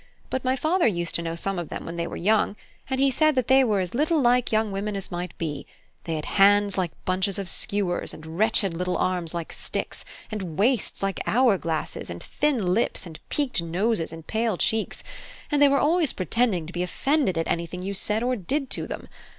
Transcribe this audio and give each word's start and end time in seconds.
But 0.31 0.43
my 0.43 0.55
father 0.55 0.87
used 0.87 1.13
to 1.13 1.21
know 1.21 1.35
some 1.35 1.59
of 1.59 1.69
them 1.69 1.85
when 1.85 1.95
they 1.95 2.07
were 2.07 2.15
young; 2.17 2.55
and 2.89 2.99
he 2.99 3.11
said 3.11 3.35
that 3.35 3.47
they 3.47 3.63
were 3.63 3.81
as 3.81 3.93
little 3.93 4.19
like 4.19 4.51
young 4.51 4.71
women 4.71 4.95
as 4.95 5.11
might 5.11 5.37
be: 5.37 5.67
they 6.05 6.15
had 6.15 6.25
hands 6.41 6.75
like 6.75 6.89
bunches 7.05 7.37
of 7.37 7.47
skewers, 7.47 8.11
and 8.11 8.39
wretched 8.39 8.73
little 8.73 8.97
arms 8.97 9.35
like 9.35 9.53
sticks; 9.53 10.03
and 10.31 10.57
waists 10.57 11.03
like 11.03 11.19
hour 11.27 11.55
glasses, 11.59 12.09
and 12.09 12.23
thin 12.23 12.73
lips 12.73 13.05
and 13.05 13.19
peaked 13.29 13.61
noses 13.61 14.11
and 14.11 14.25
pale 14.25 14.57
cheeks; 14.57 15.03
and 15.51 15.61
they 15.61 15.69
were 15.69 15.77
always 15.77 16.13
pretending 16.13 16.65
to 16.65 16.73
be 16.73 16.81
offended 16.81 17.37
at 17.37 17.47
anything 17.47 17.83
you 17.83 17.93
said 17.93 18.23
or 18.23 18.35
did 18.35 18.71
to 18.71 18.87
them. 18.87 19.07